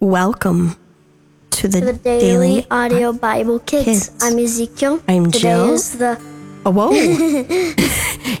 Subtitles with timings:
[0.00, 0.76] Welcome
[1.50, 3.84] to the, the Daily, Audio Bible Kids.
[4.08, 4.10] Kids.
[4.22, 5.02] I'm Ezekiel.
[5.08, 5.74] I'm Today Jill.
[5.74, 6.18] is the
[6.64, 6.90] Oh, whoa.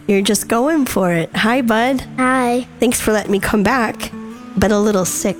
[0.06, 1.34] You're just going for it.
[1.36, 2.00] Hi, bud.
[2.16, 2.66] hi.
[2.78, 4.10] Thanks for letting me come back.
[4.56, 5.36] But a little sick,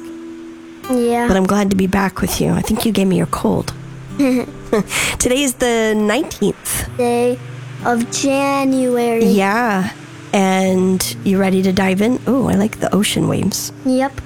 [0.90, 1.26] Yeah.
[1.28, 2.50] but I'm glad to be back with you.
[2.52, 3.72] I think you gave me your cold.
[4.18, 6.96] Today is the 19th.
[6.96, 7.38] day
[7.84, 9.24] of January.
[9.24, 9.92] Yeah.
[10.32, 12.20] And you ready to dive in?
[12.26, 13.72] Oh, I like the ocean waves.
[13.84, 14.20] Yep.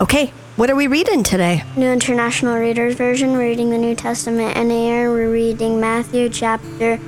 [0.00, 1.64] Okay, what are we reading today?
[1.74, 7.00] New International Reader's Version, reading the New Testament, and here we're reading Matthew chapter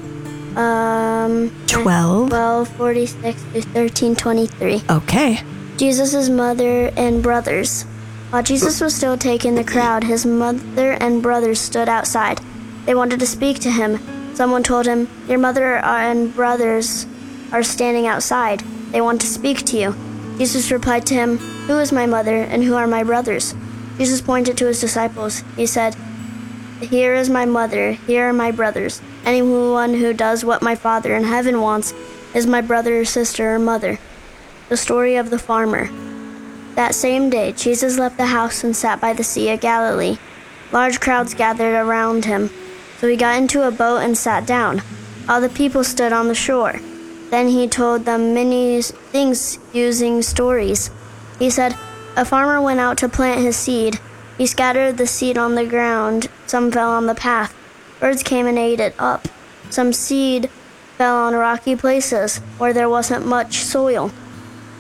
[0.57, 2.31] um 12.
[2.31, 4.83] 12, 46 to 13, 23.
[4.89, 5.43] Okay.
[5.77, 7.83] Jesus' mother and brothers.
[8.31, 12.41] While Jesus was still taking the crowd, his mother and brothers stood outside.
[12.87, 14.01] They wanted to speak to him.
[14.35, 17.05] Someone told him, Your mother and brothers
[17.53, 18.61] are standing outside.
[18.93, 20.12] They want to speak to you.
[20.39, 23.55] Jesus replied to him, Who is my mother and who are my brothers?
[23.99, 25.45] Jesus pointed to his disciples.
[25.57, 25.95] He said,
[26.81, 29.01] Here is my mother, here are my brothers.
[29.25, 31.95] Anyone who does what my Father in heaven wants
[32.35, 33.99] is my brother, or sister, or mother.
[34.69, 35.89] The story of the farmer.
[36.75, 40.17] That same day, Jesus left the house and sat by the Sea of Galilee.
[40.73, 42.51] Large crowds gathered around him,
[42.99, 44.83] so he got into a boat and sat down.
[45.29, 46.81] All the people stood on the shore.
[47.33, 50.91] Then he told them many things using stories.
[51.39, 51.75] He said,
[52.15, 53.99] A farmer went out to plant his seed.
[54.37, 56.29] He scattered the seed on the ground.
[56.47, 57.55] Some fell on the path.
[58.01, 59.29] Birds came and ate it up.
[59.71, 60.51] Some seed
[60.99, 64.13] fell on rocky places where there wasn't much soil.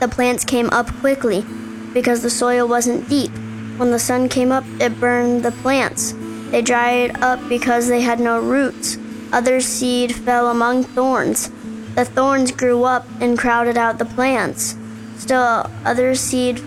[0.00, 1.46] The plants came up quickly
[1.94, 3.30] because the soil wasn't deep.
[3.78, 6.12] When the sun came up, it burned the plants.
[6.50, 8.98] They dried up because they had no roots.
[9.32, 11.50] Other seed fell among thorns.
[11.94, 14.76] The thorns grew up and crowded out the plants.
[15.18, 16.60] Still, other seed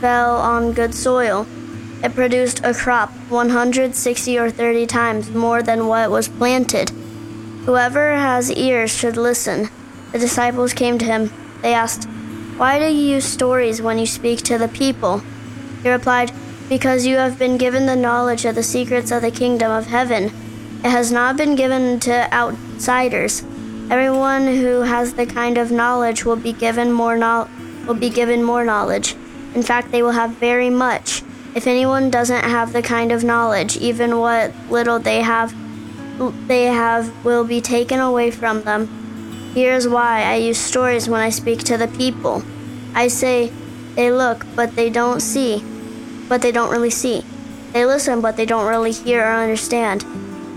[0.00, 1.46] fell on good soil.
[2.02, 6.90] It produced a crop 160 or 30 times more than what was planted.
[7.64, 9.70] Whoever has ears should listen.
[10.10, 11.30] The disciples came to him.
[11.62, 12.08] They asked,
[12.56, 15.22] Why do you use stories when you speak to the people?
[15.84, 16.32] He replied,
[16.68, 20.24] Because you have been given the knowledge of the secrets of the kingdom of heaven.
[20.84, 23.44] It has not been given to outsiders.
[23.92, 27.46] Everyone who has the kind of knowledge will be given more no-
[27.86, 29.14] will be given more knowledge.
[29.54, 31.22] In fact, they will have very much.
[31.54, 35.52] If anyone doesn't have the kind of knowledge, even what little they have
[36.48, 38.88] they have will be taken away from them.
[39.52, 42.42] Here's why I use stories when I speak to the people.
[42.94, 43.52] I say,
[43.94, 45.62] they look, but they don't see,
[46.30, 47.26] but they don't really see.
[47.74, 50.02] They listen, but they don't really hear or understand.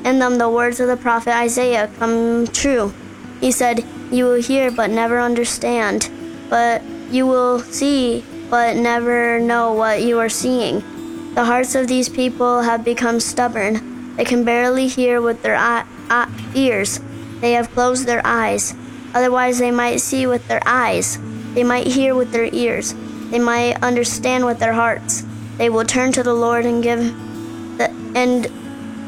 [0.05, 2.93] In them, the words of the prophet Isaiah come true.
[3.39, 6.09] He said, You will hear, but never understand,
[6.49, 6.81] but
[7.11, 10.83] you will see, but never know what you are seeing.
[11.35, 14.15] The hearts of these people have become stubborn.
[14.15, 16.99] They can barely hear with their eye, eye, ears.
[17.41, 18.73] They have closed their eyes.
[19.13, 21.19] Otherwise, they might see with their eyes.
[21.53, 22.93] They might hear with their ears.
[23.31, 25.25] They might understand with their hearts.
[25.57, 26.99] They will turn to the Lord and give,
[27.77, 28.45] the, and,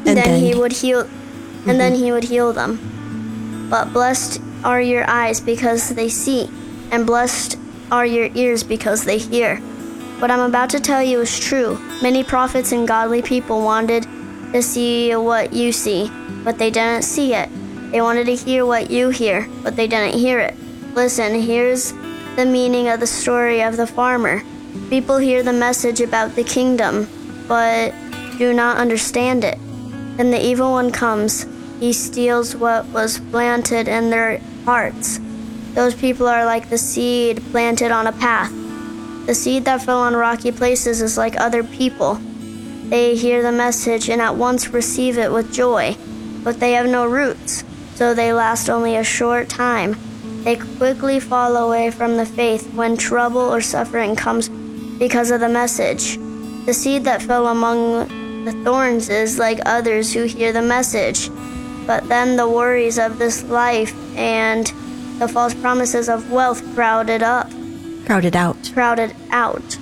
[0.04, 1.08] then, then- He would heal,
[1.66, 2.04] and then mm-hmm.
[2.04, 2.97] He would heal them.
[3.68, 6.48] But blessed are your eyes because they see,
[6.90, 7.58] and blessed
[7.90, 9.56] are your ears because they hear.
[10.18, 11.78] What I'm about to tell you is true.
[12.02, 14.06] Many prophets and godly people wanted
[14.52, 16.10] to see what you see,
[16.44, 17.48] but they didn't see it.
[17.92, 20.54] They wanted to hear what you hear, but they didn't hear it.
[20.94, 21.92] Listen, here's
[22.36, 24.42] the meaning of the story of the farmer.
[24.90, 27.08] People hear the message about the kingdom,
[27.46, 27.94] but
[28.38, 29.58] do not understand it.
[30.16, 31.46] Then the evil one comes.
[31.80, 35.20] He steals what was planted in their hearts.
[35.74, 38.52] Those people are like the seed planted on a path.
[39.26, 42.14] The seed that fell on rocky places is like other people.
[42.88, 45.96] They hear the message and at once receive it with joy,
[46.42, 47.62] but they have no roots,
[47.94, 49.96] so they last only a short time.
[50.42, 54.48] They quickly fall away from the faith when trouble or suffering comes
[54.98, 56.16] because of the message.
[56.64, 61.28] The seed that fell among the thorns is like others who hear the message,
[61.88, 64.66] but then the worries of this life and
[65.18, 67.50] the false promises of wealth crowded up
[68.04, 68.56] Crowded out.
[68.74, 69.78] crowded out.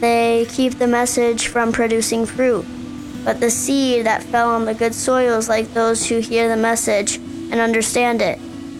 [0.00, 2.64] They keep the message from producing fruit.
[3.24, 6.56] But the seed that fell on the good soil is like those who hear the
[6.56, 8.38] message and understand it.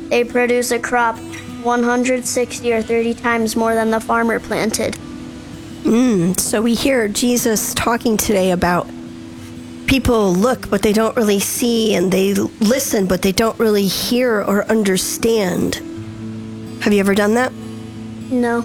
[0.08, 1.18] They produce a crop
[1.62, 4.94] 160 or 30 times more than the farmer planted.
[5.84, 8.86] Mm, so we hear Jesus talking today about
[9.90, 14.40] people look, but they don't really see, and they listen, but they don't really hear
[14.40, 15.74] or understand.
[16.82, 17.52] Have you ever done that?
[18.30, 18.64] No,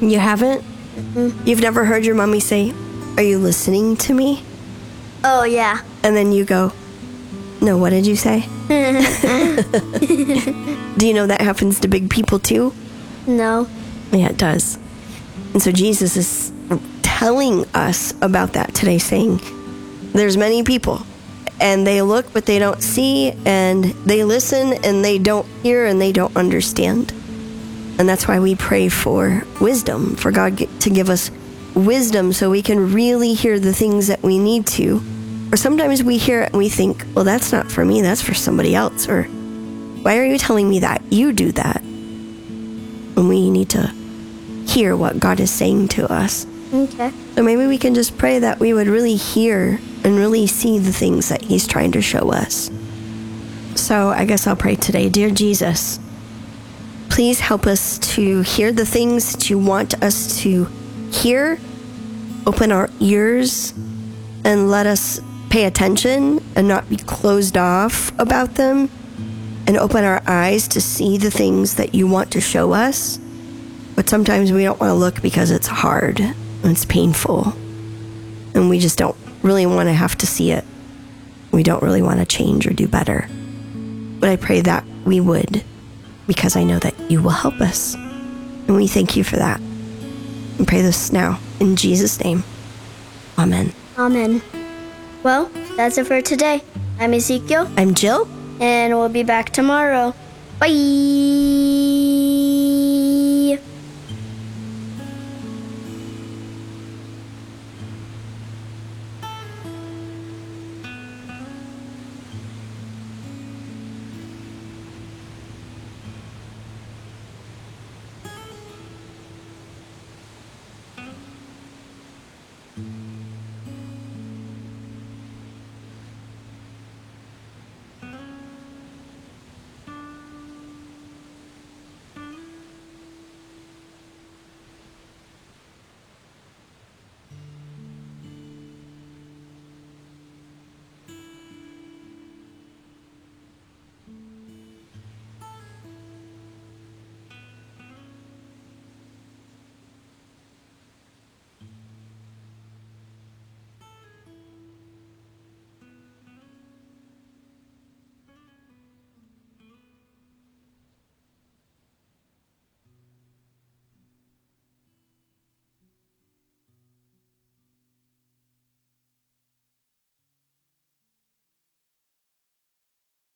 [0.00, 0.64] You haven't?
[1.46, 2.74] You've never heard your mommy say,
[3.16, 4.42] Are you listening to me?
[5.22, 5.80] Oh, yeah.
[6.02, 6.72] And then you go,
[7.60, 8.40] No, what did you say?
[8.68, 8.74] Do
[11.06, 12.74] you know that happens to big people too?
[13.28, 13.68] No.
[14.10, 14.76] Yeah, it does.
[15.52, 16.52] And so Jesus is
[17.02, 19.40] telling us about that today, saying,
[20.12, 21.02] There's many people,
[21.60, 26.00] and they look, but they don't see, and they listen, and they don't hear, and
[26.00, 27.12] they don't understand.
[27.98, 31.30] And that's why we pray for wisdom, for God to give us
[31.74, 35.02] wisdom so we can really hear the things that we need to.
[35.52, 38.34] Or sometimes we hear it and we think, well, that's not for me, that's for
[38.34, 39.08] somebody else.
[39.08, 41.02] Or why are you telling me that?
[41.10, 41.80] You do that.
[41.80, 43.86] And we need to
[44.66, 46.46] hear what God is saying to us.
[46.72, 47.10] Okay.
[47.34, 50.92] So maybe we can just pray that we would really hear and really see the
[50.92, 52.70] things that He's trying to show us.
[53.74, 55.08] So I guess I'll pray today.
[55.08, 55.98] Dear Jesus,
[57.08, 60.64] please help us to hear the things that you want us to
[61.10, 61.58] hear.
[62.46, 63.72] Open our ears
[64.44, 68.90] and let us pay attention and not be closed off about them.
[69.66, 73.18] And open our eyes to see the things that you want to show us.
[73.94, 77.52] But sometimes we don't want to look because it's hard and it's painful.
[78.54, 79.16] And we just don't
[79.48, 80.64] really want to have to see it.
[81.50, 83.26] We don't really want to change or do better.
[84.20, 85.64] But I pray that we would
[86.26, 87.94] because I know that you will help us.
[87.94, 89.58] And we thank you for that.
[90.58, 92.44] And pray this now in Jesus' name.
[93.38, 93.72] Amen.
[93.96, 94.42] Amen.
[95.22, 96.62] Well, that's it for today.
[97.00, 98.28] I'm Ezekiel, I'm Jill.
[98.60, 100.14] and we'll be back tomorrow.
[100.58, 102.07] Bye.